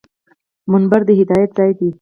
[0.71, 1.89] منبر د هدایت ځای دی